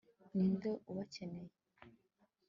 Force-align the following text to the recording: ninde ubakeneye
ninde 0.35 0.71
ubakeneye 0.89 1.53